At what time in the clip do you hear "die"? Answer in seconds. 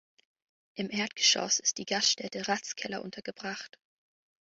1.77-1.85